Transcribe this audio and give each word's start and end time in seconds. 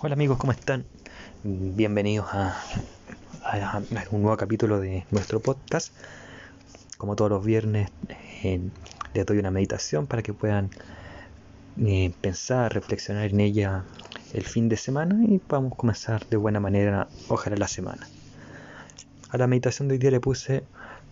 Hola 0.00 0.14
amigos, 0.14 0.38
¿cómo 0.38 0.52
están? 0.52 0.84
Bienvenidos 1.42 2.28
a, 2.30 2.56
un 4.12 4.22
nuevo 4.22 4.36
capítulo 4.36 4.78
de 4.78 5.04
nuestro 5.10 5.40
podcast. 5.40 5.92
Como 6.98 7.16
todos 7.16 7.32
los 7.32 7.44
viernes, 7.44 7.90
eh, 8.44 8.60
les 9.12 9.26
doy 9.26 9.38
una 9.38 9.50
meditación 9.50 10.06
para 10.06 10.22
que 10.22 10.32
puedan 10.32 10.70
eh, 11.84 12.12
pensar, 12.20 12.72
reflexionar 12.72 13.24
en 13.24 13.40
ella 13.40 13.86
el 14.34 14.44
fin 14.44 14.68
de 14.68 14.76
semana 14.76 15.18
y 15.26 15.38
podamos 15.38 15.74
comenzar 15.74 16.24
de 16.28 16.36
buena 16.36 16.60
manera, 16.60 17.08
ojalá 17.26 17.56
la 17.56 17.66
semana. 17.66 18.06
A 19.30 19.36
la 19.36 19.48
meditación 19.48 19.88
de 19.88 19.94
hoy 19.94 19.98
día 19.98 20.12
le 20.12 20.20
puse 20.20 20.62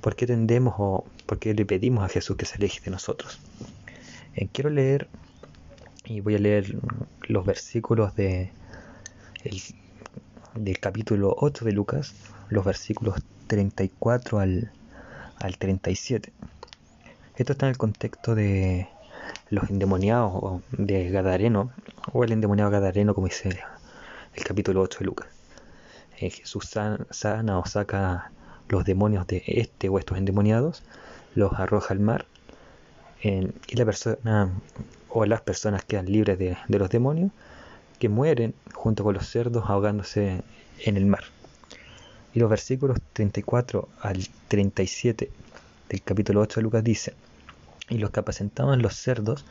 por 0.00 0.14
qué 0.14 0.28
tendemos 0.28 0.74
o 0.78 1.04
por 1.26 1.40
qué 1.40 1.54
le 1.54 1.66
pedimos 1.66 2.04
a 2.04 2.08
Jesús 2.08 2.36
que 2.36 2.46
se 2.46 2.54
aleje 2.54 2.80
de 2.84 2.92
nosotros. 2.92 3.40
Eh, 4.36 4.48
quiero 4.52 4.70
leer 4.70 5.08
y 6.04 6.20
voy 6.20 6.36
a 6.36 6.38
leer 6.38 6.78
los 7.22 7.44
versículos 7.44 8.14
de 8.14 8.52
el- 9.48 9.62
del 10.54 10.78
capítulo 10.80 11.34
8 11.38 11.64
de 11.64 11.72
Lucas, 11.72 12.14
los 12.48 12.64
versículos 12.64 13.16
34 13.46 14.38
al, 14.38 14.70
al 15.38 15.58
37. 15.58 16.32
Esto 17.36 17.52
está 17.52 17.66
en 17.66 17.70
el 17.70 17.78
contexto 17.78 18.34
de 18.34 18.88
los 19.50 19.68
endemoniados 19.70 20.62
de 20.72 21.10
Gadareno, 21.10 21.70
o 22.12 22.24
el 22.24 22.32
endemoniado 22.32 22.70
Gadareno, 22.70 23.14
como 23.14 23.26
dice 23.26 23.50
el, 24.34 24.44
capítulo 24.44 24.82
8 24.82 25.00
de 25.00 25.04
Lucas. 25.04 25.28
Eh, 26.18 26.30
Jesús 26.30 26.64
san- 26.70 27.06
sana 27.10 27.58
o 27.58 27.66
saca 27.66 28.30
los 28.68 28.84
demonios 28.84 29.26
de 29.26 29.42
este 29.46 29.88
o 29.88 29.98
estos 29.98 30.16
endemoniados, 30.18 30.82
los 31.34 31.52
arroja 31.52 31.92
al 31.92 32.00
mar, 32.00 32.24
y 33.22 33.76
la 33.76 33.84
persona 33.84 34.50
o 35.08 35.24
las 35.26 35.40
personas 35.40 35.84
quedan 35.84 36.06
libres 36.06 36.38
de, 36.38 36.56
de 36.68 36.78
los 36.78 36.88
demonios 36.90 37.32
que 37.98 38.08
mueren 38.08 38.54
junto 38.74 39.04
con 39.04 39.14
los 39.14 39.28
cerdos 39.28 39.64
ahogándose 39.68 40.42
en 40.84 40.96
el 40.96 41.06
mar. 41.06 41.24
Y 42.34 42.40
los 42.40 42.50
versículos 42.50 42.98
34 43.14 43.88
al 44.00 44.28
37 44.48 45.30
del 45.88 46.02
capítulo 46.02 46.40
8 46.42 46.60
de 46.60 46.62
Lucas 46.62 46.84
dice, 46.84 47.14
y 47.88 47.98
los 47.98 48.10
que 48.10 48.20
apacentaban 48.20 48.82
los 48.82 48.96
cerdos, 48.96 49.44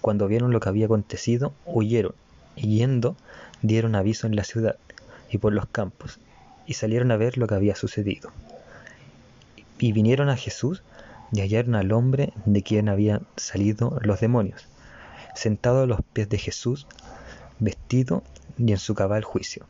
cuando 0.00 0.28
vieron 0.28 0.52
lo 0.52 0.60
que 0.60 0.68
había 0.68 0.86
acontecido, 0.86 1.52
huyeron, 1.66 2.14
y 2.56 2.78
yendo 2.78 3.16
dieron 3.62 3.94
aviso 3.94 4.26
en 4.26 4.36
la 4.36 4.44
ciudad 4.44 4.76
y 5.30 5.38
por 5.38 5.52
los 5.52 5.66
campos, 5.66 6.18
y 6.66 6.74
salieron 6.74 7.10
a 7.10 7.16
ver 7.16 7.36
lo 7.36 7.46
que 7.46 7.54
había 7.54 7.74
sucedido. 7.74 8.30
Y 9.78 9.92
vinieron 9.92 10.28
a 10.28 10.36
Jesús 10.36 10.82
y 11.32 11.40
hallaron 11.40 11.74
al 11.74 11.92
hombre 11.92 12.32
de 12.44 12.62
quien 12.62 12.88
habían 12.88 13.26
salido 13.36 13.98
los 14.02 14.20
demonios, 14.20 14.66
sentado 15.34 15.82
a 15.82 15.86
los 15.86 16.00
pies 16.12 16.28
de 16.28 16.38
Jesús, 16.38 16.86
vestido 17.58 18.22
y 18.58 18.72
en 18.72 18.78
su 18.78 18.94
cabal 18.94 19.24
juicio. 19.24 19.66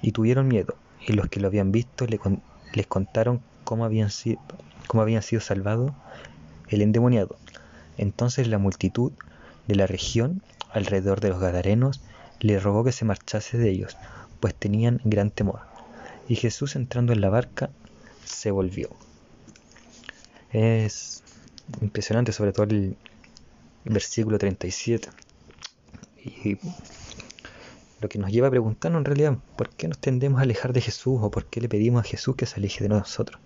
Y 0.00 0.12
tuvieron 0.12 0.48
miedo, 0.48 0.76
y 1.06 1.12
los 1.12 1.28
que 1.28 1.40
lo 1.40 1.48
habían 1.48 1.72
visto 1.72 2.06
le 2.06 2.18
con- 2.18 2.42
les 2.74 2.86
contaron 2.86 3.40
cómo 3.64 3.84
habían, 3.84 4.10
sido, 4.10 4.40
cómo 4.86 5.02
habían 5.02 5.22
sido 5.22 5.40
salvados 5.40 5.92
el 6.68 6.82
endemoniado. 6.82 7.36
Entonces 7.98 8.48
la 8.48 8.58
multitud 8.58 9.12
de 9.66 9.74
la 9.76 9.86
región 9.86 10.42
alrededor 10.72 11.20
de 11.20 11.28
los 11.28 11.40
Gadarenos 11.40 12.00
le 12.40 12.58
rogó 12.58 12.82
que 12.84 12.92
se 12.92 13.04
marchase 13.04 13.58
de 13.58 13.70
ellos, 13.70 13.96
pues 14.40 14.54
tenían 14.54 15.00
gran 15.04 15.30
temor. 15.30 15.60
Y 16.28 16.36
Jesús 16.36 16.76
entrando 16.76 17.12
en 17.12 17.20
la 17.20 17.30
barca 17.30 17.70
se 18.24 18.50
volvió. 18.50 18.90
Es 20.50 21.22
impresionante, 21.80 22.32
sobre 22.32 22.52
todo 22.52 22.64
el 22.64 22.96
versículo 23.84 24.38
37. 24.38 25.08
Y 26.24 26.58
lo 28.02 28.08
que 28.08 28.18
nos 28.18 28.30
lleva 28.30 28.48
a 28.48 28.50
preguntarnos 28.50 29.00
en 29.00 29.04
realidad, 29.04 29.38
¿por 29.56 29.70
qué 29.70 29.88
nos 29.88 29.98
tendemos 29.98 30.40
a 30.40 30.42
alejar 30.42 30.72
de 30.72 30.80
Jesús 30.80 31.20
o 31.22 31.30
por 31.30 31.46
qué 31.46 31.60
le 31.60 31.68
pedimos 31.68 32.04
a 32.04 32.08
Jesús 32.08 32.36
que 32.36 32.46
se 32.46 32.56
aleje 32.56 32.82
de 32.82 32.88
nosotros? 32.88 33.40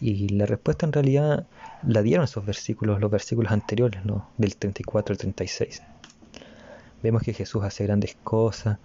Y 0.00 0.28
la 0.28 0.46
respuesta 0.46 0.86
en 0.86 0.92
realidad 0.92 1.46
la 1.86 2.02
dieron 2.02 2.24
esos 2.24 2.46
versículos, 2.46 3.00
los 3.00 3.10
versículos 3.10 3.52
anteriores, 3.52 4.04
¿no? 4.04 4.28
del 4.38 4.56
34 4.56 5.12
al 5.12 5.18
36. 5.18 5.82
Vemos 7.02 7.22
que 7.22 7.34
Jesús 7.34 7.64
hace 7.64 7.84
grandes 7.84 8.16
cosas 8.22 8.78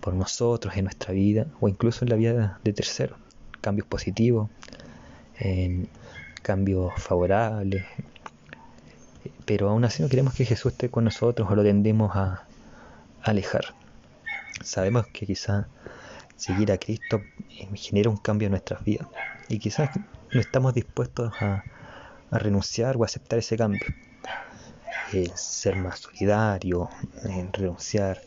por 0.00 0.14
nosotros 0.14 0.76
en 0.76 0.84
nuestra 0.84 1.12
vida 1.12 1.46
o 1.60 1.68
incluso 1.68 2.04
en 2.04 2.10
la 2.10 2.16
vida 2.16 2.60
de 2.64 2.72
terceros, 2.72 3.18
cambios 3.60 3.86
positivos, 3.86 4.50
en 5.38 5.88
cambios 6.42 6.92
favorables, 6.96 7.84
pero 9.44 9.68
aún 9.68 9.84
así 9.84 10.02
no 10.02 10.08
queremos 10.08 10.34
que 10.34 10.44
Jesús 10.44 10.72
esté 10.72 10.90
con 10.90 11.04
nosotros 11.04 11.48
o 11.50 11.54
lo 11.54 11.62
tendemos 11.62 12.14
a 12.16 12.44
alejar. 13.22 13.79
Sabemos 14.62 15.06
que 15.08 15.26
quizás 15.26 15.66
seguir 16.36 16.72
a 16.72 16.78
Cristo 16.78 17.24
eh, 17.50 17.68
genera 17.74 18.10
un 18.10 18.16
cambio 18.16 18.46
en 18.46 18.52
nuestras 18.52 18.84
vidas 18.84 19.08
y 19.48 19.58
quizás 19.58 19.90
no 20.32 20.40
estamos 20.40 20.74
dispuestos 20.74 21.32
a, 21.40 21.64
renunciar 22.30 22.96
o 22.96 23.02
a 23.02 23.06
aceptar 23.06 23.38
ese 23.38 23.56
cambio. 23.56 23.80
Ser 25.34 25.74
más 25.76 25.98
solidario, 25.98 26.88
eh, 27.24 27.48
renunciar 27.52 28.20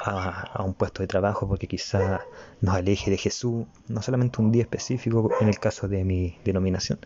a, 0.00 0.62
un 0.64 0.74
puesto 0.74 1.02
de 1.02 1.06
trabajo 1.06 1.46
porque 1.46 1.68
quizá 1.68 2.20
nos 2.60 2.74
aleje 2.74 3.10
de 3.10 3.16
Jesús, 3.16 3.66
no 3.88 4.02
solamente 4.02 4.42
un 4.42 4.50
día 4.50 4.62
específico 4.62 5.30
en 5.40 5.48
el 5.48 5.58
caso 5.58 5.86
de 5.86 6.04
mi 6.04 6.36
denominación. 6.44 6.98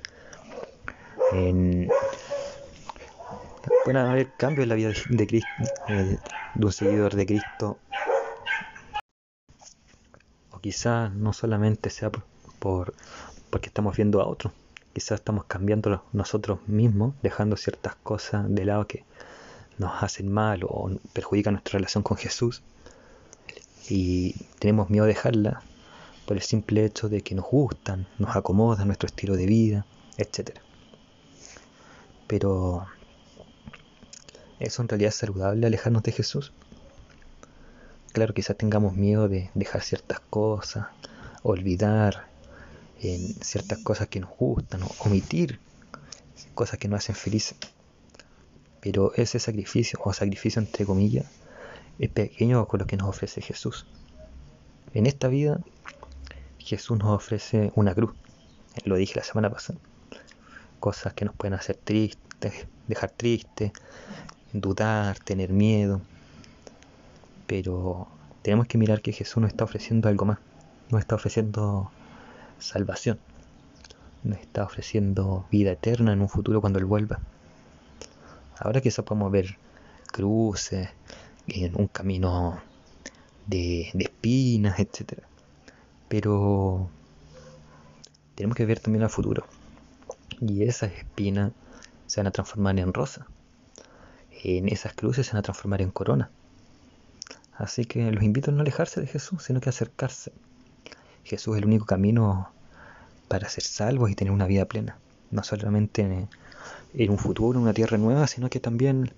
En- 1.33 1.91
pueden 3.85 4.03
haber 4.03 4.33
cambios 4.37 4.65
en 4.65 4.69
la 4.71 4.75
vida 4.75 4.89
de, 4.89 5.17
de 5.17 5.27
Cristo, 5.27 5.49
eh, 5.89 6.19
de 6.55 6.67
un 6.67 6.73
seguidor 6.73 7.15
de 7.15 7.27
Cristo, 7.27 7.79
o 10.59 10.61
quizá 10.61 11.09
no 11.11 11.33
solamente 11.33 11.91
sea 11.91 12.11
por, 12.11 12.25
por- 12.59 12.95
porque 13.51 13.69
estamos 13.69 13.97
viendo 13.97 14.21
a 14.21 14.27
otros, 14.27 14.53
quizás 14.95 15.21
estamos 15.21 15.45
cambiando 15.47 16.03
nosotros 16.13 16.59
mismos, 16.69 17.15
dejando 17.23 17.57
ciertas 17.57 17.95
cosas 17.97 18.47
de 18.49 18.65
lado 18.65 18.87
que 18.87 19.05
nos 19.79 20.03
hacen 20.03 20.31
mal 20.33 20.65
o 20.65 20.91
perjudican 21.13 21.55
nuestra 21.55 21.79
relación 21.79 22.03
con 22.03 22.17
Jesús 22.17 22.63
y 23.89 24.35
tenemos 24.59 24.91
miedo 24.91 25.07
de 25.07 25.15
dejarla 25.15 25.63
por 26.27 26.37
el 26.37 26.43
simple 26.43 26.85
hecho 26.85 27.09
de 27.09 27.23
que 27.23 27.35
nos 27.35 27.47
gustan, 27.47 28.07
nos 28.19 28.37
acomodan 28.37 28.89
nuestro 28.89 29.07
estilo 29.07 29.37
de 29.37 29.47
vida, 29.47 29.87
etc. 30.19 30.61
Pero 32.27 32.87
¿eso 34.61 34.83
en 34.83 34.89
realidad 34.89 35.09
es 35.09 35.15
saludable 35.17 35.67
alejarnos 35.67 36.03
de 36.03 36.13
Jesús? 36.13 36.53
Claro, 38.13 38.35
quizás 38.35 38.57
tengamos 38.57 38.95
miedo 38.95 39.29
de 39.29 39.51
dejar 39.55 39.83
ciertas 39.83 40.21
cosas, 40.21 40.87
olvidar 41.43 42.29
en 43.01 43.35
ciertas 43.45 43.79
cosas 43.79 44.09
que 44.09 44.21
nos 44.21 44.31
gustan, 44.37 44.81
omitir 45.01 45.61
cosas 46.55 46.79
que 46.79 46.89
nos 46.89 46.99
hacen 46.99 47.15
felices. 47.15 47.57
Pero 48.81 49.13
ese 49.15 49.39
sacrificio, 49.39 49.99
o 50.03 50.13
sacrificio 50.13 50.61
entre 50.61 50.85
comillas, 50.85 51.27
es 51.99 52.09
pequeño 52.11 52.67
con 52.67 52.81
lo 52.81 52.87
que 52.87 52.97
nos 52.97 53.09
ofrece 53.09 53.41
Jesús. 53.41 53.87
En 54.95 55.07
esta 55.07 55.29
vida, 55.29 55.61
Jesús 56.59 56.99
nos 56.99 57.11
ofrece 57.11 57.73
una 57.75 57.95
cruz. 57.95 58.15
Lo 58.85 58.97
dije 58.97 59.15
la 59.17 59.25
semana 59.25 59.51
pasada. 59.51 59.79
Cosas 60.81 61.13
que 61.13 61.25
nos 61.25 61.35
pueden 61.35 61.55
hacer 61.55 61.77
tristes, 61.77 62.67
dejar 62.87 63.11
tristes, 63.11 63.73
dudar, 64.53 65.19
tener 65.19 65.51
miedo. 65.51 66.01
Pero 67.49 68.07
tenemos 68.43 68.69
que 68.69 68.79
mirar 68.79 69.03
que 69.03 69.13
Jesús 69.13 69.39
nos 69.39 69.51
está 69.51 69.65
ofreciendo 69.65 70.09
algo 70.09 70.25
más. 70.25 70.39
Nos 70.91 71.01
está 71.01 71.17
ofreciendo 71.17 71.91
salvación. 72.61 73.19
Nos 74.23 74.39
está 74.39 74.63
ofreciendo 74.63 75.47
vida 75.51 75.73
eterna 75.73 76.13
en 76.13 76.21
un 76.21 76.29
futuro 76.29 76.61
cuando 76.61 76.79
Él 76.79 76.85
vuelva. 76.85 77.19
Ahora 78.61 78.81
quizás 78.81 79.05
podemos 79.05 79.33
ver 79.33 79.59
cruces, 80.13 80.89
en 81.49 81.77
un 81.77 81.89
camino 81.89 82.61
de, 83.47 83.91
espinas, 83.99 84.79
etc. 84.79 85.23
Pero 86.09 86.89
tenemos 88.35 88.57
que 88.57 88.67
ver 88.67 88.81
también 88.81 89.03
al 89.03 89.11
futuro. 89.11 89.47
Y 90.41 90.65
esas 90.65 90.93
espinas 90.93 91.53
se 92.07 92.21
van 92.21 92.29
a 92.29 92.31
transformar 92.31 92.79
en 92.79 92.93
rosa. 92.93 93.27
En 94.43 94.69
esas 94.69 94.93
cruces 94.93 95.27
se 95.27 95.33
van 95.33 95.41
a 95.41 95.43
transformar 95.43 95.83
en 95.83 95.91
corona. 95.91 96.31
Así 97.59 97.87
que 97.87 98.11
los 98.13 98.23
invito 98.23 98.53
a 98.53 98.55
no 98.55 98.61
alejarse 98.61 99.01
de 99.01 99.09
Jesús, 99.09 99.43
sino 99.43 99.61
que 99.61 99.69
acercarse. 99.69 100.33
Jesús 101.25 101.57
es 101.57 101.63
el 101.63 101.67
único 101.67 101.87
camino 101.87 102.53
para 103.27 103.49
ser 103.49 103.65
salvos 103.65 104.11
y 104.11 104.15
tener 104.15 104.33
una 104.33 104.47
vida 104.47 104.65
plena. 104.67 104.97
No 105.33 105.43
solamente 105.43 106.03
en, 106.95 107.11
un 107.11 107.19
futuro, 107.19 107.59
en 107.59 107.65
una 107.65 107.75
tierra 107.75 107.99
nueva, 107.99 108.29
sino 108.29 108.49
que 108.49 108.61
también 108.61 109.13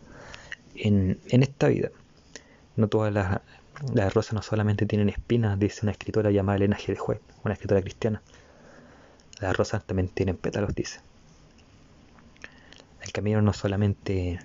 en, 0.75 1.21
esta 1.29 1.69
vida. 1.69 1.91
No 2.77 2.89
todas 2.89 3.13
las, 3.13 3.43
las 3.93 4.15
rosas 4.15 4.33
no 4.33 4.41
solamente 4.43 4.87
tienen 4.87 5.11
espinas, 5.11 5.59
dice 5.59 5.81
una 5.83 5.93
escritora 5.93 6.31
llamada 6.31 6.57
Elena 6.57 6.79
G. 6.79 6.87
de 6.87 6.97
Juez, 6.97 7.21
una 7.45 7.53
escritora 7.53 7.83
cristiana. 7.83 8.23
Las 9.39 9.55
rosas 9.55 9.85
también 9.85 10.09
tienen 10.09 10.39
pétalos, 10.39 10.75
dice. 10.75 11.01
El 13.03 13.13
camino 13.13 13.43
no 13.43 13.53
solamente 13.53 14.39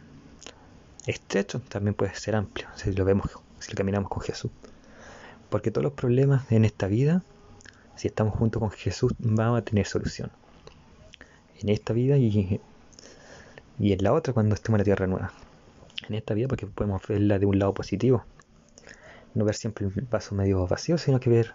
estrecho, 1.07 1.61
también 1.61 1.93
puede 1.93 2.13
ser 2.15 2.35
amplio. 2.35 2.67
Si 2.75 2.91
lo 2.91 3.05
vemos 3.05 3.44
si 3.67 3.75
caminamos 3.75 4.09
con 4.09 4.21
Jesús. 4.21 4.51
Porque 5.49 5.71
todos 5.71 5.83
los 5.83 5.93
problemas 5.93 6.51
en 6.51 6.65
esta 6.65 6.87
vida, 6.87 7.23
si 7.95 8.07
estamos 8.07 8.35
junto 8.35 8.59
con 8.59 8.71
Jesús, 8.71 9.13
vamos 9.17 9.59
a 9.59 9.63
tener 9.63 9.87
solución. 9.87 10.31
En 11.61 11.69
esta 11.69 11.93
vida 11.93 12.17
y, 12.17 12.59
y 13.79 13.93
en 13.93 14.03
la 14.03 14.13
otra 14.13 14.33
cuando 14.33 14.55
estemos 14.55 14.77
en 14.77 14.79
la 14.79 14.85
tierra 14.85 15.07
nueva. 15.07 15.31
En 16.07 16.15
esta 16.15 16.33
vida 16.33 16.47
porque 16.47 16.67
podemos 16.67 17.01
verla 17.07 17.39
de 17.39 17.45
un 17.45 17.57
lado 17.57 17.73
positivo. 17.73 18.23
No 19.33 19.45
ver 19.45 19.55
siempre 19.55 19.85
el 19.85 20.07
vaso 20.09 20.35
medio 20.35 20.65
vacío, 20.67 20.97
sino 20.97 21.19
que 21.19 21.29
ver 21.29 21.53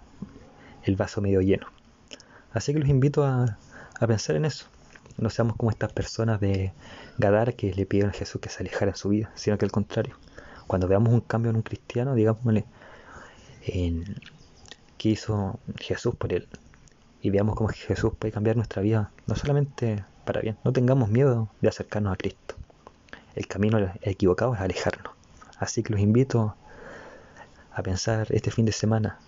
el 0.82 0.96
vaso 0.96 1.20
medio 1.20 1.40
lleno. 1.40 1.66
Así 2.52 2.72
que 2.72 2.80
los 2.80 2.88
invito 2.88 3.24
a, 3.24 3.58
a 4.00 4.06
pensar 4.06 4.36
en 4.36 4.44
eso. 4.44 4.66
No 5.18 5.30
seamos 5.30 5.56
como 5.56 5.70
estas 5.70 5.92
personas 5.92 6.40
de 6.40 6.72
Gadar 7.18 7.54
que 7.54 7.72
le 7.72 7.86
pidieron 7.86 8.10
a 8.10 8.14
Jesús 8.14 8.40
que 8.40 8.48
se 8.48 8.62
alejara 8.62 8.92
en 8.92 8.96
su 8.96 9.10
vida, 9.10 9.30
sino 9.34 9.58
que 9.58 9.66
al 9.66 9.70
contrario. 9.70 10.16
Cuando 10.70 10.86
veamos 10.86 11.12
un 11.12 11.20
cambio 11.22 11.50
en 11.50 11.56
un 11.56 11.62
cristiano, 11.62 12.14
digámosle 12.14 12.64
en 13.62 14.04
qué 14.98 15.08
hizo 15.08 15.58
Jesús 15.80 16.14
por 16.14 16.32
él. 16.32 16.46
Y 17.20 17.30
veamos 17.30 17.56
cómo 17.56 17.70
Jesús 17.70 18.12
puede 18.16 18.30
cambiar 18.30 18.54
nuestra 18.54 18.80
vida, 18.80 19.10
no 19.26 19.34
solamente 19.34 20.04
para 20.24 20.40
bien. 20.40 20.58
No 20.62 20.72
tengamos 20.72 21.08
miedo 21.08 21.48
de 21.60 21.68
acercarnos 21.68 22.12
a 22.12 22.16
Cristo. 22.16 22.54
El 23.34 23.48
camino 23.48 23.80
equivocado 24.02 24.54
es 24.54 24.60
alejarnos. 24.60 25.12
Así 25.58 25.82
que 25.82 25.92
los 25.92 26.00
invito 26.00 26.54
a 27.72 27.82
pensar 27.82 28.28
este 28.30 28.52
fin 28.52 28.64
de 28.64 28.70
semana, 28.70 29.18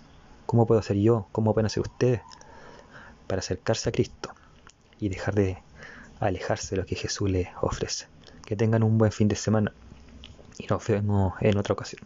¿cómo 0.46 0.64
puedo 0.64 0.80
ser 0.80 0.98
yo? 0.98 1.26
¿Cómo 1.32 1.54
pueden 1.54 1.66
hacer 1.66 1.82
ustedes 1.82 2.20
para 3.26 3.40
acercarse 3.40 3.88
a 3.88 3.92
Cristo 3.92 4.30
y 5.00 5.08
dejar 5.08 5.34
de 5.34 5.58
alejarse 6.20 6.76
de 6.76 6.82
lo 6.82 6.86
que 6.86 6.94
Jesús 6.94 7.28
les 7.28 7.48
ofrece? 7.60 8.06
Que 8.46 8.54
tengan 8.54 8.84
un 8.84 8.96
buen 8.96 9.10
fin 9.10 9.26
de 9.26 9.34
semana 9.34 9.72
y 10.62 10.66
nos 10.68 10.86
vemos 10.86 11.34
en 11.40 11.58
otra 11.58 11.74
ocasión. 11.74 12.02